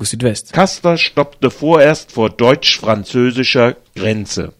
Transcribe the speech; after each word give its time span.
Fokus 0.00 0.10
Südwest. 0.12 0.52
Castor 0.54 0.96
stoppte 0.96 1.50
vorerst 1.50 2.12
vor 2.12 2.30
deutsch-französischer 2.30 3.76
Grenze. 3.94 4.54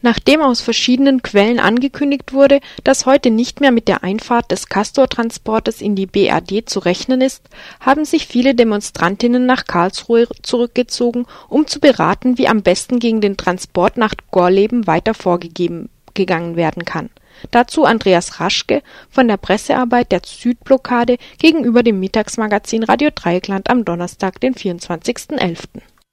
Nachdem 0.00 0.40
aus 0.40 0.62
verschiedenen 0.62 1.20
Quellen 1.20 1.60
angekündigt 1.60 2.32
wurde, 2.32 2.60
dass 2.82 3.04
heute 3.04 3.30
nicht 3.30 3.60
mehr 3.60 3.70
mit 3.70 3.86
der 3.86 4.02
Einfahrt 4.02 4.50
des 4.50 4.70
Castor-Transportes 4.70 5.82
in 5.82 5.94
die 5.94 6.06
BRD 6.06 6.70
zu 6.70 6.78
rechnen 6.78 7.20
ist, 7.20 7.42
haben 7.80 8.06
sich 8.06 8.26
viele 8.26 8.54
Demonstrantinnen 8.54 9.44
nach 9.44 9.66
Karlsruhe 9.66 10.26
zurückgezogen, 10.40 11.26
um 11.50 11.66
zu 11.66 11.78
beraten, 11.78 12.38
wie 12.38 12.48
am 12.48 12.62
besten 12.62 12.98
gegen 12.98 13.20
den 13.20 13.36
Transport 13.36 13.98
nach 13.98 14.14
Gorleben 14.30 14.86
weiter 14.86 15.12
vorgegangen 15.12 15.90
werden 16.56 16.86
kann. 16.86 17.10
Dazu 17.50 17.84
Andreas 17.84 18.40
Raschke 18.40 18.82
von 19.10 19.28
der 19.28 19.36
Pressearbeit 19.36 20.12
der 20.12 20.20
Südblockade 20.24 21.18
gegenüber 21.38 21.82
dem 21.82 22.00
Mittagsmagazin 22.00 22.84
Radio 22.84 23.10
Dreieckland 23.14 23.68
am 23.68 23.84
Donnerstag, 23.84 24.40
den 24.40 24.54
24.11. 24.54 25.64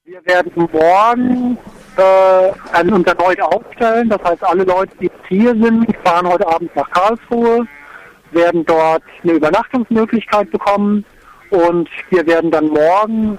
Wir 0.05 0.25
werden 0.25 0.67
morgen 0.71 1.57
äh, 1.97 2.91
uns 2.91 3.07
erneut 3.07 3.41
aufstellen. 3.41 4.09
Das 4.09 4.23
heißt, 4.23 4.43
alle 4.43 4.63
Leute, 4.63 4.91
die 4.99 5.05
jetzt 5.05 5.27
hier 5.27 5.51
sind, 5.51 5.85
fahren 6.03 6.27
heute 6.27 6.47
Abend 6.47 6.75
nach 6.75 6.89
Karlsruhe, 6.89 7.67
werden 8.31 8.65
dort 8.65 9.03
eine 9.23 9.33
Übernachtungsmöglichkeit 9.33 10.49
bekommen 10.51 11.05
und 11.51 11.89
wir 12.09 12.25
werden 12.25 12.51
dann 12.51 12.67
morgen, 12.67 13.37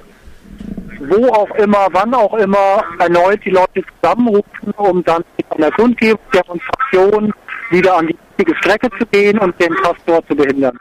wo 1.01 1.29
auch 1.29 1.51
immer, 1.57 1.89
wann 1.93 2.15
auch 2.15 2.35
immer, 2.35 2.85
erneut 2.99 3.45
die 3.45 3.51
Leute 3.51 3.83
zusammenrufen, 4.01 4.73
um 4.77 5.03
dann 5.05 5.25
an 5.51 5.61
der 5.61 5.73
Kundgebung, 5.73 6.21
Demonstration 6.33 7.33
wieder 7.71 7.97
an 7.97 8.09
die 8.09 8.17
richtige 8.39 8.57
Strecke 8.57 8.91
zu 8.99 9.07
gehen 9.07 9.39
und 9.39 9.59
den 9.61 9.75
Pastor 9.77 10.27
zu 10.27 10.35
behindern. 10.35 10.79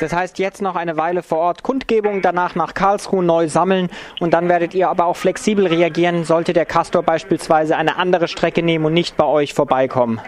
Das 0.00 0.12
heißt, 0.12 0.38
jetzt 0.40 0.60
noch 0.60 0.74
eine 0.74 0.96
Weile 0.96 1.22
vor 1.22 1.38
Ort 1.38 1.62
Kundgebung, 1.62 2.20
danach 2.20 2.56
nach 2.56 2.74
Karlsruhe 2.74 3.22
neu 3.22 3.48
sammeln 3.48 3.90
und 4.18 4.34
dann 4.34 4.48
werdet 4.48 4.74
ihr 4.74 4.88
aber 4.88 5.06
auch 5.06 5.16
flexibel 5.16 5.66
reagieren, 5.66 6.24
sollte 6.24 6.52
der 6.52 6.66
Castor 6.66 7.02
beispielsweise 7.02 7.76
eine 7.76 7.96
andere 7.96 8.26
Strecke 8.26 8.62
nehmen 8.62 8.86
und 8.86 8.92
nicht 8.92 9.16
bei 9.16 9.24
euch 9.24 9.54
vorbeikommen. 9.54 10.20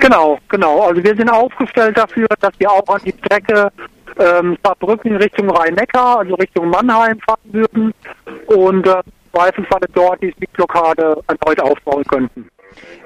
Genau, 0.00 0.38
genau. 0.48 0.80
Also 0.82 1.02
wir 1.02 1.14
sind 1.16 1.30
aufgestellt 1.30 1.96
dafür, 1.96 2.26
dass 2.40 2.52
wir 2.58 2.70
auch 2.70 2.86
an 2.88 3.00
die 3.04 3.14
Strecke 3.24 3.70
ähm, 4.18 4.56
Saarbrücken 4.62 5.16
Richtung 5.16 5.50
Rhein-Neckar, 5.50 6.18
also 6.20 6.34
Richtung 6.34 6.68
Mannheim 6.68 7.18
fahren 7.20 7.52
würden 7.52 7.94
und 8.46 8.86
äh, 8.86 9.02
Zweifelsfalle 9.32 9.86
dort 9.92 10.22
die 10.22 10.34
Sieglockade 10.38 11.22
erneut 11.26 11.60
aufbauen 11.60 12.04
könnten. 12.04 12.48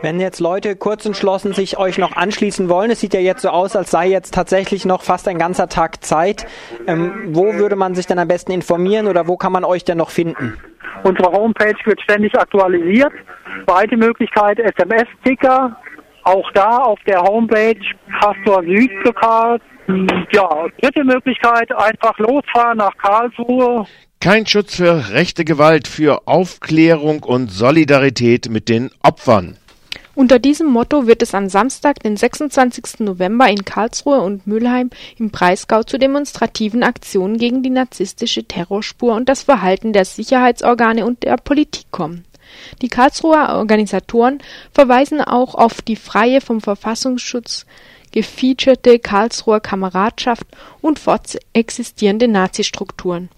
Wenn 0.03 0.21
jetzt 0.21 0.41
Leute 0.41 0.77
kurz 0.77 1.05
entschlossen 1.05 1.53
sich 1.53 1.79
euch 1.79 1.99
noch 1.99 2.17
anschließen 2.17 2.69
wollen, 2.69 2.91
es 2.91 3.01
sieht 3.01 3.15
ja 3.15 3.21
jetzt 3.21 3.43
so 3.43 3.51
aus, 3.51 3.77
als 3.77 3.91
sei 3.91 4.09
jetzt 4.09 4.35
tatsächlich 4.35 4.85
noch 4.85 5.03
fast 5.03 5.29
ein 5.29 5.39
ganzer 5.39 5.69
Tag 5.69 6.05
Zeit. 6.05 6.47
Ähm, 6.87 7.29
wo 7.29 7.55
würde 7.55 7.77
man 7.77 7.95
sich 7.95 8.07
denn 8.07 8.19
am 8.19 8.29
besten 8.29 8.53
informieren 8.53 9.07
oder 9.07 9.29
wo 9.29 9.37
kann 9.37 9.53
man 9.53 9.65
euch 9.65 9.85
denn 9.85 9.99
noch 9.99 10.11
finden? 10.11 10.59
Unsere 11.03 11.33
Homepage 11.33 11.77
wird 11.85 12.01
ständig 12.03 12.35
aktualisiert. 12.39 13.13
Zweite 13.67 13.97
Möglichkeit 13.97 14.59
SMS-Ticker. 14.59 15.77
Auch 16.25 16.51
da 16.53 16.79
auf 16.79 16.99
der 17.07 17.21
Homepage 17.23 17.81
Pastor 18.21 18.63
Süd 18.63 18.91
lokal. 19.05 19.59
Ja, 20.33 20.67
dritte 20.81 21.05
Möglichkeit, 21.05 21.73
einfach 21.77 22.17
losfahren 22.19 22.79
nach 22.79 22.97
Karlsruhe. 22.99 23.87
Kein 24.21 24.47
Schutz 24.47 24.77
für 24.77 25.11
rechte 25.13 25.45
Gewalt, 25.45 25.89
für 25.89 26.29
Aufklärung 26.29 27.23
und 27.23 27.51
Solidarität 27.51 28.51
mit 28.51 28.69
den 28.69 28.91
Opfern. 29.03 29.57
Unter 30.21 30.39
diesem 30.39 30.67
Motto 30.67 31.07
wird 31.07 31.23
es 31.23 31.35
am 31.35 31.49
Samstag, 31.49 32.01
den 32.01 32.15
26. 32.15 33.01
November 33.01 33.49
in 33.49 33.65
Karlsruhe 33.65 34.21
und 34.21 34.47
Mülheim 34.47 34.91
im 35.17 35.31
Breisgau 35.31 35.83
zu 35.83 35.99
demonstrativen 35.99 36.83
Aktionen 36.83 37.39
gegen 37.39 37.63
die 37.63 37.71
narzisstische 37.71 38.45
Terrorspur 38.45 39.15
und 39.15 39.31
das 39.31 39.45
Verhalten 39.45 39.95
der 39.95 40.05
Sicherheitsorgane 40.05 41.07
und 41.07 41.23
der 41.23 41.39
Politik 41.39 41.87
kommen. 41.91 42.27
Die 42.83 42.89
Karlsruher 42.89 43.55
Organisatoren 43.57 44.43
verweisen 44.75 45.23
auch 45.23 45.55
auf 45.55 45.81
die 45.81 45.97
freie 45.97 46.43
vom 46.43 46.61
Verfassungsschutz 46.61 47.65
gefeaturete 48.13 48.99
Karlsruher 48.99 49.61
Kameradschaft 49.61 50.47
und 50.83 50.99
fortexistierende 50.99 52.29
Nazistrukturen 52.29 53.31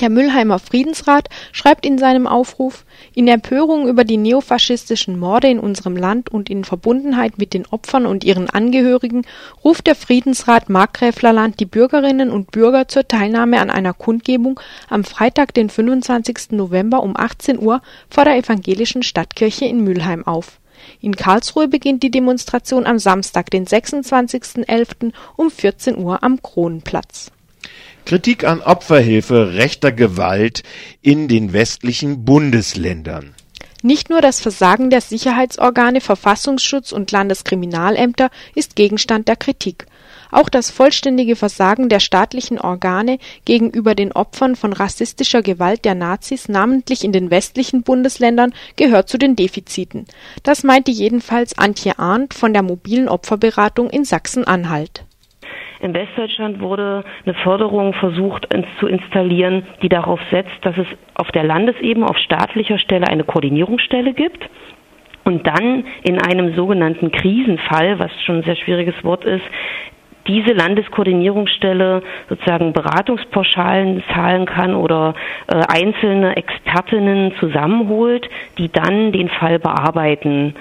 der 0.00 0.08
Mülheimer 0.08 0.58
Friedensrat 0.58 1.28
schreibt 1.52 1.84
in 1.84 1.98
seinem 1.98 2.26
Aufruf: 2.26 2.84
„In 3.14 3.28
Empörung 3.28 3.88
über 3.88 4.04
die 4.04 4.16
neofaschistischen 4.16 5.18
Morde 5.18 5.48
in 5.48 5.58
unserem 5.58 5.96
Land 5.96 6.30
und 6.30 6.48
in 6.48 6.64
Verbundenheit 6.64 7.38
mit 7.38 7.52
den 7.52 7.66
Opfern 7.66 8.06
und 8.06 8.24
ihren 8.24 8.48
Angehörigen 8.48 9.26
ruft 9.62 9.86
der 9.86 9.94
Friedensrat 9.94 10.68
Markgräflerland 10.68 11.60
die 11.60 11.66
Bürgerinnen 11.66 12.30
und 12.30 12.50
Bürger 12.50 12.88
zur 12.88 13.06
Teilnahme 13.06 13.60
an 13.60 13.70
einer 13.70 13.92
Kundgebung 13.92 14.58
am 14.88 15.04
Freitag, 15.04 15.54
den 15.54 15.68
25. 15.68 16.52
November 16.52 17.02
um 17.02 17.16
18 17.16 17.58
Uhr 17.58 17.82
vor 18.08 18.24
der 18.24 18.36
Evangelischen 18.36 19.02
Stadtkirche 19.02 19.66
in 19.66 19.84
Mülheim 19.84 20.26
auf. 20.26 20.60
In 21.00 21.14
Karlsruhe 21.14 21.68
beginnt 21.68 22.02
die 22.02 22.10
Demonstration 22.10 22.86
am 22.86 22.98
Samstag, 22.98 23.50
den 23.50 23.66
26.11. 23.66 25.12
um 25.36 25.50
14 25.50 25.98
Uhr 25.98 26.22
am 26.22 26.40
Kronenplatz 26.42 27.32
Kritik 28.10 28.42
an 28.42 28.60
Opferhilfe 28.60 29.54
rechter 29.54 29.92
Gewalt 29.92 30.64
in 31.00 31.28
den 31.28 31.52
westlichen 31.52 32.24
Bundesländern. 32.24 33.36
Nicht 33.84 34.10
nur 34.10 34.20
das 34.20 34.40
Versagen 34.40 34.90
der 34.90 35.00
Sicherheitsorgane, 35.00 36.00
Verfassungsschutz 36.00 36.90
und 36.90 37.12
Landeskriminalämter 37.12 38.30
ist 38.56 38.74
Gegenstand 38.74 39.28
der 39.28 39.36
Kritik. 39.36 39.86
Auch 40.32 40.48
das 40.48 40.72
vollständige 40.72 41.36
Versagen 41.36 41.88
der 41.88 42.00
staatlichen 42.00 42.58
Organe 42.58 43.20
gegenüber 43.44 43.94
den 43.94 44.10
Opfern 44.10 44.56
von 44.56 44.72
rassistischer 44.72 45.42
Gewalt 45.42 45.84
der 45.84 45.94
Nazis, 45.94 46.48
namentlich 46.48 47.04
in 47.04 47.12
den 47.12 47.30
westlichen 47.30 47.84
Bundesländern, 47.84 48.52
gehört 48.74 49.08
zu 49.08 49.18
den 49.18 49.36
Defiziten. 49.36 50.06
Das 50.42 50.64
meinte 50.64 50.90
jedenfalls 50.90 51.56
Antje 51.56 52.00
Arndt 52.00 52.34
von 52.34 52.52
der 52.52 52.62
mobilen 52.62 53.08
Opferberatung 53.08 53.88
in 53.88 54.04
Sachsen-Anhalt. 54.04 55.04
In 55.80 55.94
Westdeutschland 55.94 56.60
wurde 56.60 57.04
eine 57.24 57.34
Förderung 57.34 57.94
versucht 57.94 58.46
zu 58.78 58.86
installieren, 58.86 59.66
die 59.82 59.88
darauf 59.88 60.20
setzt, 60.30 60.52
dass 60.62 60.76
es 60.76 60.86
auf 61.14 61.30
der 61.32 61.42
Landesebene, 61.42 62.06
auf 62.06 62.18
staatlicher 62.18 62.78
Stelle 62.78 63.08
eine 63.08 63.24
Koordinierungsstelle 63.24 64.12
gibt 64.12 64.48
und 65.24 65.46
dann 65.46 65.84
in 66.02 66.20
einem 66.20 66.54
sogenannten 66.54 67.10
Krisenfall, 67.10 67.98
was 67.98 68.10
schon 68.24 68.36
ein 68.36 68.42
sehr 68.42 68.56
schwieriges 68.56 69.02
Wort 69.04 69.24
ist, 69.24 69.44
diese 70.26 70.52
Landeskoordinierungsstelle 70.52 72.02
sozusagen 72.28 72.72
Beratungspauschalen 72.74 74.02
zahlen 74.12 74.44
kann 74.44 74.74
oder 74.74 75.14
äh, 75.46 75.54
einzelne 75.66 76.36
Expertinnen 76.36 77.32
zusammenholt, 77.40 78.28
die 78.58 78.70
dann 78.70 79.12
den 79.12 79.28
Fall 79.28 79.58
bearbeiten. 79.58 80.54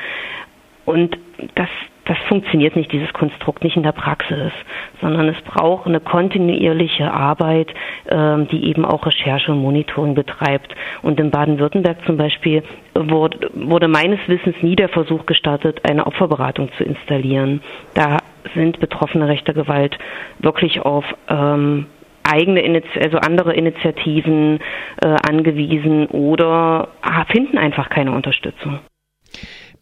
Und 0.85 1.17
das 1.55 1.67
das 2.09 2.17
funktioniert 2.27 2.75
nicht, 2.75 2.91
dieses 2.91 3.13
Konstrukt, 3.13 3.63
nicht 3.63 3.77
in 3.77 3.83
der 3.83 3.91
Praxis, 3.91 4.51
sondern 4.99 5.29
es 5.29 5.39
braucht 5.43 5.85
eine 5.85 5.99
kontinuierliche 5.99 7.13
Arbeit, 7.13 7.71
ähm, 8.09 8.47
die 8.47 8.65
eben 8.65 8.83
auch 8.83 9.05
Recherche 9.05 9.51
und 9.51 9.59
Monitoring 9.59 10.15
betreibt. 10.15 10.73
Und 11.03 11.19
in 11.19 11.29
Baden-Württemberg 11.29 11.97
zum 12.07 12.17
Beispiel 12.17 12.63
wurde, 12.95 13.87
meines 13.87 14.19
Wissens 14.25 14.55
nie 14.63 14.75
der 14.75 14.89
Versuch 14.89 15.27
gestartet, 15.27 15.81
eine 15.87 16.07
Opferberatung 16.07 16.71
zu 16.79 16.83
installieren. 16.83 17.61
Da 17.93 18.17
sind 18.55 18.79
Betroffene 18.79 19.27
rechter 19.27 19.53
Gewalt 19.53 19.95
wirklich 20.39 20.81
auf 20.81 21.05
ähm, 21.27 21.85
eigene, 22.23 22.81
also 22.99 23.17
andere 23.17 23.53
Initiativen 23.53 24.61
äh, 24.99 25.15
angewiesen 25.29 26.07
oder 26.07 26.87
finden 27.31 27.59
einfach 27.59 27.91
keine 27.91 28.13
Unterstützung. 28.13 28.79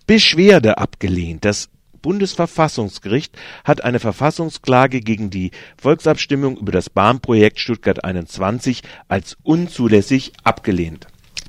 Beschwerde 0.08 0.78
abgelehnt. 0.78 1.46
Das 1.46 1.70
Bundesverfassungsgericht 2.02 3.38
hat 3.64 3.84
eine 3.84 4.00
Verfassungsklage 4.00 5.02
gegen 5.02 5.30
die 5.30 5.52
Volksabstimmung 5.82 6.58
über 6.58 6.72
das 6.72 6.90
Bahnprojekt 6.90 7.60
Stuttgart 7.60 8.04
21 8.04 8.82
als 9.08 9.38
unzulässig 9.44 10.34
abgelehnt. 10.44 11.08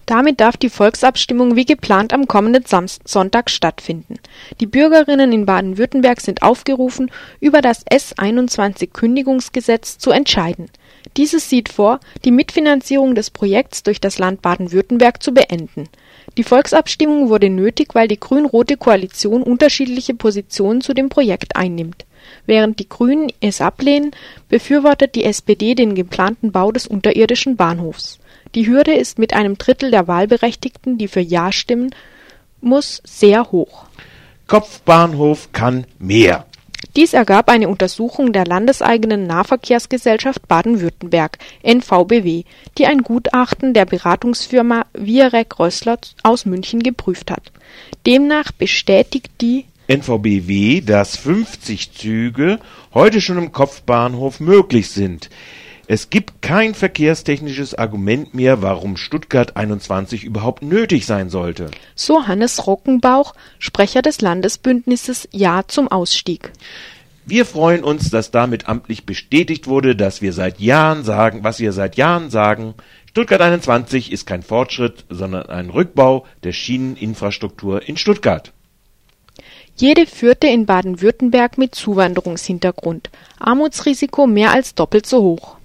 Damit 0.08 0.40
darf 0.40 0.56
die 0.56 0.70
Volksabstimmung 0.70 1.54
wie 1.54 1.66
geplant 1.66 2.14
am 2.14 2.26
kommenden 2.26 2.64
Sonntag 3.04 3.50
stattfinden. 3.50 4.14
Die 4.58 4.66
Bürgerinnen 4.66 5.32
in 5.32 5.44
Baden-Württemberg 5.44 6.22
sind 6.22 6.42
aufgerufen, 6.42 7.10
über 7.40 7.60
das 7.60 7.86
S21-Kündigungsgesetz 7.86 9.98
zu 9.98 10.10
entscheiden. 10.10 10.70
Dieses 11.16 11.48
sieht 11.48 11.68
vor, 11.68 12.00
die 12.24 12.30
Mitfinanzierung 12.30 13.14
des 13.14 13.30
Projekts 13.30 13.82
durch 13.82 14.00
das 14.00 14.18
Land 14.18 14.42
Baden-Württemberg 14.42 15.22
zu 15.22 15.32
beenden. 15.32 15.88
Die 16.36 16.44
Volksabstimmung 16.44 17.28
wurde 17.28 17.50
nötig, 17.50 17.94
weil 17.94 18.06
die 18.06 18.20
grün-rote 18.20 18.76
Koalition 18.76 19.42
unterschiedliche 19.42 20.14
Positionen 20.14 20.80
zu 20.80 20.94
dem 20.94 21.08
Projekt 21.08 21.56
einnimmt. 21.56 22.04
Während 22.46 22.78
die 22.78 22.88
Grünen 22.88 23.32
es 23.40 23.60
ablehnen, 23.60 24.12
befürwortet 24.48 25.14
die 25.14 25.24
SPD 25.24 25.74
den 25.74 25.94
geplanten 25.94 26.52
Bau 26.52 26.70
des 26.72 26.86
unterirdischen 26.86 27.56
Bahnhofs. 27.56 28.18
Die 28.54 28.66
Hürde 28.66 28.94
ist 28.94 29.18
mit 29.18 29.34
einem 29.34 29.58
Drittel 29.58 29.90
der 29.90 30.08
Wahlberechtigten, 30.08 30.98
die 30.98 31.08
für 31.08 31.20
Ja 31.20 31.52
stimmen 31.52 31.90
muss, 32.60 33.00
sehr 33.04 33.50
hoch. 33.52 33.84
Kopfbahnhof 34.46 35.52
kann 35.52 35.84
mehr. 35.98 36.46
Dies 36.96 37.12
ergab 37.12 37.48
eine 37.48 37.68
Untersuchung 37.68 38.32
der 38.32 38.44
Landeseigenen 38.44 39.26
Nahverkehrsgesellschaft 39.26 40.46
Baden-Württemberg 40.48 41.38
(NVBW), 41.62 42.44
die 42.76 42.86
ein 42.86 43.02
Gutachten 43.02 43.74
der 43.74 43.84
Beratungsfirma 43.84 44.86
Wiarek-Rössler 44.94 45.98
aus 46.22 46.46
München 46.46 46.82
geprüft 46.82 47.30
hat. 47.30 47.52
Demnach 48.06 48.52
bestätigt 48.52 49.30
die 49.40 49.64
NVBW, 49.88 50.82
dass 50.82 51.16
50 51.16 51.92
Züge 51.92 52.58
heute 52.94 53.20
schon 53.20 53.38
im 53.38 53.52
Kopfbahnhof 53.52 54.38
möglich 54.38 54.90
sind. 54.90 55.30
Es 55.90 56.10
gibt 56.10 56.42
kein 56.42 56.74
verkehrstechnisches 56.74 57.74
Argument 57.74 58.34
mehr, 58.34 58.60
warum 58.60 58.98
Stuttgart 58.98 59.56
21 59.56 60.22
überhaupt 60.22 60.62
nötig 60.62 61.06
sein 61.06 61.30
sollte. 61.30 61.70
So 61.94 62.26
Hannes 62.26 62.66
Rockenbauch, 62.66 63.34
Sprecher 63.58 64.02
des 64.02 64.20
Landesbündnisses 64.20 65.30
Ja 65.32 65.62
zum 65.66 65.88
Ausstieg. 65.88 66.52
Wir 67.24 67.46
freuen 67.46 67.84
uns, 67.84 68.10
dass 68.10 68.30
damit 68.30 68.68
amtlich 68.68 69.06
bestätigt 69.06 69.66
wurde, 69.66 69.96
dass 69.96 70.20
wir 70.20 70.34
seit 70.34 70.60
Jahren 70.60 71.04
sagen, 71.04 71.42
was 71.42 71.58
wir 71.58 71.72
seit 71.72 71.96
Jahren 71.96 72.28
sagen. 72.28 72.74
Stuttgart 73.08 73.40
21 73.40 74.12
ist 74.12 74.26
kein 74.26 74.42
Fortschritt, 74.42 75.06
sondern 75.08 75.46
ein 75.46 75.70
Rückbau 75.70 76.26
der 76.44 76.52
Schieneninfrastruktur 76.52 77.88
in 77.88 77.96
Stuttgart. 77.96 78.52
Jede 79.74 80.04
vierte 80.04 80.48
in 80.48 80.66
Baden-Württemberg 80.66 81.56
mit 81.56 81.74
Zuwanderungshintergrund. 81.74 83.08
Armutsrisiko 83.38 84.26
mehr 84.26 84.52
als 84.52 84.74
doppelt 84.74 85.06
so 85.06 85.22
hoch. 85.22 85.57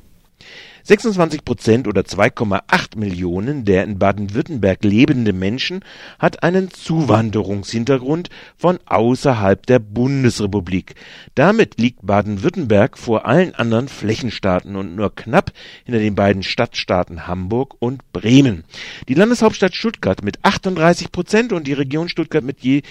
26 0.86 1.46
Prozent 1.46 1.88
oder 1.88 2.02
2,8 2.02 2.98
Millionen 2.98 3.64
der 3.64 3.86
in 3.86 4.00
Baden-Württemberg 4.00 4.84
lebenden 4.84 5.40
Menschen 5.40 5.80
hat 6.20 6.44
einen 6.44 6.72
Zuwanderungshintergrund 6.72 8.30
von 8.58 8.80
außerhalb 8.86 9.66
der 9.66 9.80
Bundesrepublik. 9.80 10.96
Damit 11.36 11.80
liegt 11.80 12.06
Baden-Württemberg 12.06 12.98
vor 12.98 13.26
allen 13.26 13.56
anderen 13.56 13.88
Flächenstaaten 13.88 14.76
und 14.76 14.96
nur 14.96 15.16
knapp 15.16 15.54
hinter 15.86 16.00
den 16.00 16.16
beiden 16.16 16.44
Stadtstaaten 16.44 17.28
Hamburg 17.28 17.76
und 17.80 18.12
Bremen. 18.12 18.66
Die 19.08 19.14
Landeshauptstadt 19.14 19.76
Stuttgart 19.76 20.22
mit 20.22 20.44
38 20.44 21.14
Prozent 21.14 21.54
und 21.54 21.66
die 21.66 21.74
Region 21.74 22.10
Stuttgart 22.10 22.44
mit 22.44 22.60
je 22.60 22.82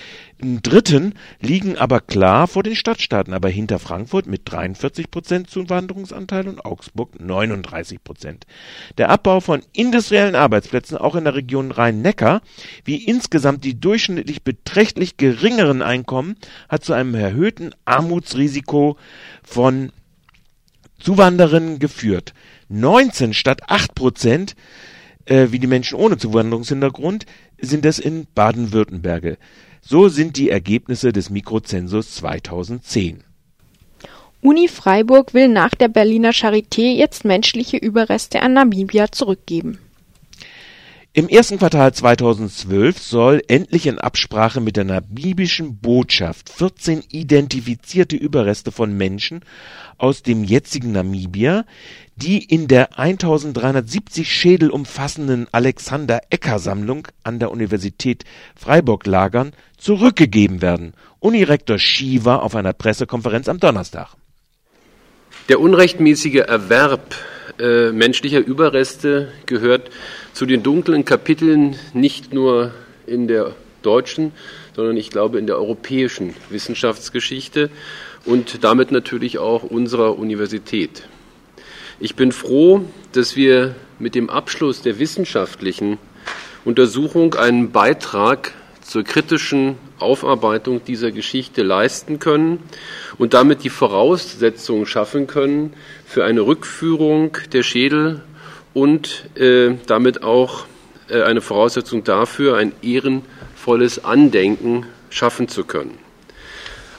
Dritten 0.43 1.15
liegen 1.41 1.79
aber 1.79 2.01
klar 2.01 2.49
vor 2.49 2.63
den 2.63 2.77
Stadtstaaten, 2.77 3.35
aber 3.35 3.49
hinter 3.49 3.79
Frankfurt 3.79 4.27
mit 4.27 4.43
43 4.45 5.11
Prozent 5.11 5.51
Zuwanderungsanteil 5.51 6.49
und 6.49 6.65
Augsburg 6.65 7.21
39 7.21 7.73
30 7.73 8.05
Prozent. 8.05 8.47
Der 8.99 9.11
Abbau 9.11 9.41
von 9.41 9.63
industriellen 9.73 10.35
Arbeitsplätzen 10.35 10.97
auch 10.97 11.17
in 11.17 11.25
der 11.25 11.35
Region 11.35 11.71
Rhein-Neckar, 11.71 12.43
wie 12.85 13.05
insgesamt 13.05 13.65
die 13.65 13.79
durchschnittlich 13.79 14.43
beträchtlich 14.43 15.17
geringeren 15.17 15.83
Einkommen, 15.83 16.37
hat 16.69 16.85
zu 16.85 16.93
einem 16.93 17.15
erhöhten 17.15 17.75
Armutsrisiko 17.85 18.97
von 19.43 19.93
Zuwanderern 20.99 21.79
geführt. 21.79 22.35
19 22.69 23.35
statt 23.35 23.63
8 23.69 23.95
Prozent, 23.95 24.55
äh, 25.25 25.49
wie 25.51 25.59
die 25.59 25.67
Menschen 25.67 25.99
ohne 25.99 26.17
Zuwanderungshintergrund, 26.17 27.27
sind 27.61 27.85
es 27.87 27.99
in 27.99 28.27
Baden-Württemberg. 28.35 29.39
So 29.85 30.09
sind 30.09 30.37
die 30.37 30.49
Ergebnisse 30.49 31.13
des 31.13 31.29
Mikrozensus 31.29 32.15
2010. 32.15 33.25
Uni 34.41 34.69
Freiburg 34.69 35.35
will 35.35 35.49
nach 35.49 35.71
der 35.71 35.89
Berliner 35.89 36.31
Charité 36.31 36.95
jetzt 36.95 37.25
menschliche 37.25 37.79
Überreste 37.79 38.43
an 38.43 38.55
Namibia 38.55 39.11
zurückgeben. 39.11 39.79
Im 41.15 41.29
ersten 41.29 41.59
Quartal 41.59 41.93
2012 41.93 42.99
soll 42.99 43.43
endlich 43.47 43.87
in 43.87 43.99
Absprache 43.99 44.63
mit 44.63 44.79
der 44.79 44.85
namibischen 44.85 45.77
Botschaft 45.77 46.49
14 46.49 47.05
identifizierte 47.11 48.17
Überreste 48.17 48.73
von 48.73 48.97
Menschen 48.97 49.45
aus 49.99 50.23
dem 50.23 50.43
jetzigen 50.43 50.93
Namibia, 50.93 51.67
die 52.17 52.43
in 52.43 52.67
der 52.67 52.99
1370 52.99 54.33
Schädel 54.33 54.71
umfassenden 54.71 55.49
Alexander-Ecker-Sammlung 55.53 57.09
an 57.25 57.39
der 57.39 57.51
Universität 57.51 58.25
Freiburg 58.57 59.05
lagern, 59.05 59.53
zurückgegeben 59.77 60.63
werden. 60.63 60.95
Unirektor 61.21 61.79
Shiva 61.79 62.37
auf 62.37 62.57
einer 62.57 62.73
Pressekonferenz 62.73 63.49
am 63.49 63.61
Donnerstag. 63.61 64.17
Der 65.49 65.59
unrechtmäßige 65.59 66.45
Erwerb 66.47 67.17
äh, 67.59 67.91
menschlicher 67.91 68.39
Überreste 68.39 69.33
gehört 69.47 69.91
zu 70.33 70.47
den 70.47 70.63
dunklen 70.63 71.05
Kapiteln 71.05 71.77
nicht 71.95 72.33
nur 72.33 72.73
in 73.07 73.27
der 73.27 73.57
deutschen, 73.83 74.31
sondern 74.77 74.97
ich 74.97 75.11
glaube 75.11 75.41
in 75.41 75.49
der 75.49 75.57
europäischen 75.57 76.35
Wissenschaftsgeschichte 76.49 77.71
und 78.25 78.63
damit 78.63 78.93
natürlich 78.93 79.39
auch 79.39 79.65
unserer 79.65 80.17
Universität. 80.17 81.09
Ich 81.99 82.15
bin 82.15 82.31
froh, 82.31 82.85
dass 83.11 83.35
wir 83.35 83.75
mit 83.99 84.15
dem 84.15 84.31
Abschluss 84.31 84.81
der 84.83 85.01
wissenschaftlichen 85.01 85.99
Untersuchung 86.65 87.35
einen 87.35 87.73
Beitrag 87.73 88.53
zur 88.81 89.03
kritischen 89.03 89.77
Aufarbeitung 90.03 90.85
dieser 90.85 91.11
Geschichte 91.11 91.63
leisten 91.63 92.19
können 92.19 92.63
und 93.19 93.35
damit 93.35 93.65
die 93.65 93.71
Voraussetzungen 93.71 94.87
schaffen 94.87 95.27
können 95.27 95.73
für 96.07 96.25
eine 96.25 96.43
Rückführung 96.43 97.37
der 97.53 97.63
Schädel 97.63 98.23
und 98.75 99.31
äh, 99.37 99.75
damit 99.87 100.23
auch 100.23 100.67
äh, 101.09 101.23
eine 101.23 101.41
Voraussetzung 101.41 102.05
dafür, 102.05 102.57
ein 102.57 102.73
ehrenvolles 102.83 104.05
Andenken 104.05 104.87
schaffen 105.11 105.49
zu 105.49 105.65
können. 105.65 105.99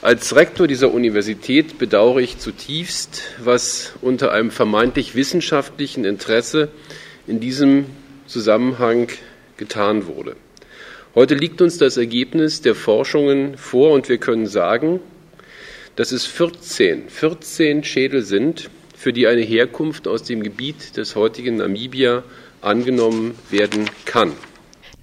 Als 0.01 0.35
Rektor 0.35 0.67
dieser 0.67 0.93
Universität 0.93 1.77
bedauere 1.77 2.19
ich 2.19 2.37
zutiefst, 2.37 3.21
was 3.41 3.93
unter 4.01 4.33
einem 4.33 4.51
vermeintlich 4.51 5.15
wissenschaftlichen 5.15 6.03
Interesse 6.03 6.69
in 7.25 7.39
diesem 7.39 7.85
Zusammenhang 8.27 9.07
getan 9.55 10.07
wurde. 10.07 10.35
Heute 11.15 11.35
liegt 11.35 11.61
uns 11.61 11.77
das 11.77 11.97
Ergebnis 11.97 12.61
der 12.61 12.73
Forschungen 12.73 13.55
vor 13.55 13.91
und 13.91 14.09
wir 14.09 14.17
können 14.17 14.47
sagen, 14.47 14.99
dass 15.95 16.11
es 16.11 16.25
14, 16.25 17.07
14 17.07 17.83
Schädel 17.83 18.23
sind, 18.23 18.71
für 18.95 19.13
die 19.13 19.27
eine 19.27 19.41
Herkunft 19.41 20.07
aus 20.07 20.23
dem 20.23 20.41
Gebiet 20.41 20.97
des 20.97 21.15
heutigen 21.15 21.57
Namibia 21.57 22.23
angenommen 22.61 23.35
werden 23.51 23.87
kann. 24.05 24.31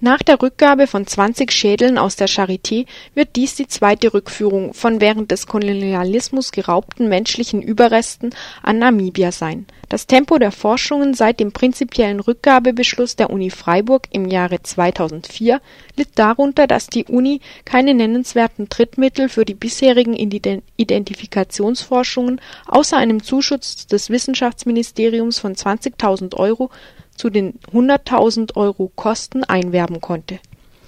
Nach 0.03 0.23
der 0.23 0.41
Rückgabe 0.41 0.87
von 0.87 1.05
20 1.05 1.51
Schädeln 1.51 1.99
aus 1.99 2.15
der 2.15 2.27
Charité 2.27 2.87
wird 3.13 3.35
dies 3.35 3.53
die 3.53 3.67
zweite 3.67 4.15
Rückführung 4.15 4.73
von 4.73 4.99
während 4.99 5.29
des 5.29 5.45
Kolonialismus 5.45 6.51
geraubten 6.51 7.07
menschlichen 7.07 7.61
Überresten 7.61 8.33
an 8.63 8.79
Namibia 8.79 9.31
sein. 9.31 9.67
Das 9.89 10.07
Tempo 10.07 10.39
der 10.39 10.51
Forschungen 10.51 11.13
seit 11.13 11.39
dem 11.39 11.51
prinzipiellen 11.51 12.19
Rückgabebeschluss 12.19 13.15
der 13.15 13.29
Uni 13.29 13.51
Freiburg 13.51 14.07
im 14.09 14.27
Jahre 14.27 14.63
2004 14.63 15.61
litt 15.95 16.09
darunter, 16.15 16.65
dass 16.65 16.87
die 16.87 17.05
Uni 17.05 17.39
keine 17.63 17.93
nennenswerten 17.93 18.69
Drittmittel 18.69 19.29
für 19.29 19.45
die 19.45 19.53
bisherigen 19.53 20.15
Identifikationsforschungen 20.15 22.41
außer 22.65 22.97
einem 22.97 23.21
Zuschuss 23.21 23.85
des 23.85 24.09
Wissenschaftsministeriums 24.09 25.37
von 25.37 25.53
20.000 25.53 26.35
Euro 26.37 26.71
zu 27.21 27.29
den 27.29 27.59
100.000 27.71 28.55
Euro 28.55 28.91
Kosten 28.95 29.43
einwerben 29.43 30.01
konnte. 30.01 30.39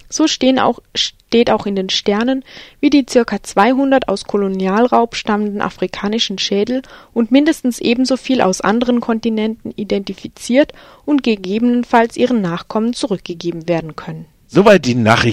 So 0.09 0.25
stehen 0.27 0.57
auch, 0.57 0.79
steht 0.95 1.51
auch 1.51 1.67
in 1.67 1.75
den 1.75 1.91
Sternen, 1.91 2.43
wie 2.79 2.89
die 2.89 3.03
ca. 3.03 3.41
200 3.41 4.07
aus 4.07 4.25
Kolonialraub 4.25 5.15
stammenden 5.15 5.61
afrikanischen 5.61 6.39
Schädel 6.39 6.81
und 7.13 7.31
mindestens 7.31 7.79
ebenso 7.79 8.17
viel 8.17 8.41
aus 8.41 8.61
anderen 8.61 8.99
Kontinenten 8.99 9.71
identifiziert 9.75 10.73
und 11.05 11.21
gegebenenfalls 11.21 12.17
ihren 12.17 12.41
Nachkommen 12.41 12.93
zurückgegeben 12.93 13.67
werden 13.67 13.95
können. 13.95 14.25
Soweit 14.47 14.85
die 14.85 14.93
Nachrichten 14.95 15.31